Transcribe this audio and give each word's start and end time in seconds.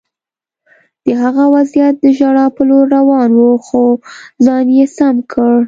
د 1.03 1.05
هغه 1.23 1.43
وضعیت 1.55 1.95
د 2.03 2.05
ژړا 2.17 2.45
په 2.55 2.61
لور 2.69 2.85
روان 2.97 3.29
و 3.33 3.43
خو 3.65 3.83
ځان 4.45 4.65
یې 4.77 4.85
سم 4.97 5.15
کړ 5.31 5.53